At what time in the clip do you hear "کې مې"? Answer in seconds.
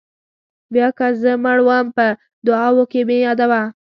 2.91-3.17